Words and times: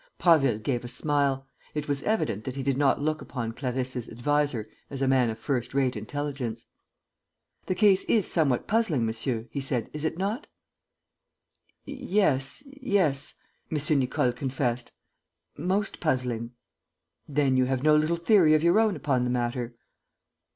Prasville 0.17 0.57
gave 0.57 0.83
a 0.83 0.87
smile. 0.87 1.47
It 1.75 1.87
was 1.87 2.01
evident 2.01 2.43
that 2.45 2.55
he 2.55 2.63
did 2.63 2.75
not 2.75 2.99
look 2.99 3.21
upon 3.21 3.51
Clarisse's 3.51 4.09
adviser 4.09 4.67
as 4.89 5.03
a 5.03 5.07
man 5.07 5.29
of 5.29 5.37
first 5.37 5.75
rate 5.75 5.95
intelligence: 5.95 6.65
"The 7.67 7.75
case 7.75 8.03
is 8.05 8.25
somewhat 8.25 8.65
puzzling, 8.65 9.05
monsieur," 9.05 9.45
he 9.51 9.61
said, 9.61 9.91
"is 9.93 10.03
it 10.03 10.17
not?" 10.17 10.47
"Yes... 11.85 12.63
yes," 12.81 13.35
M. 13.71 13.99
Nicole 13.99 14.31
confessed, 14.33 14.91
"most 15.55 15.99
puzzling." 15.99 16.53
"Then 17.29 17.55
you 17.55 17.65
have 17.65 17.83
no 17.83 17.95
little 17.95 18.17
theory 18.17 18.55
of 18.55 18.63
your 18.63 18.79
own 18.79 18.95
upon 18.95 19.23
the 19.23 19.29
matter?" 19.29 19.75